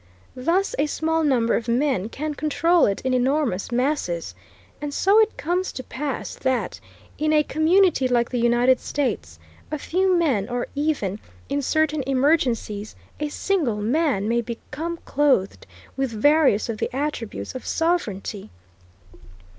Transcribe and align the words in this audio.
Thus 0.35 0.73
a 0.79 0.87
small 0.87 1.23
number 1.23 1.53
of 1.55 1.67
men 1.67 2.09
can 2.09 2.33
control 2.33 2.87
it 2.87 3.01
in 3.01 3.13
enormous 3.13 3.71
masses, 3.71 4.33
and 4.81 4.91
so 4.95 5.19
it 5.19 5.37
comes 5.37 5.71
to 5.73 5.83
pass 5.83 6.33
that, 6.37 6.79
in 7.19 7.31
a 7.31 7.43
community 7.43 8.07
like 8.07 8.31
the 8.31 8.39
United 8.39 8.79
States, 8.79 9.37
a 9.69 9.77
few 9.77 10.17
men, 10.17 10.49
or 10.49 10.65
even, 10.73 11.19
in 11.49 11.61
certain 11.61 12.01
emergencies, 12.07 12.95
a 13.19 13.29
single 13.29 13.77
man, 13.79 14.27
may 14.27 14.41
become 14.41 14.97
clothed 15.05 15.67
with 15.95 16.09
various 16.09 16.67
of 16.67 16.79
the 16.79 16.89
attributes 16.95 17.53
of 17.53 17.63
sovereignty. 17.63 18.49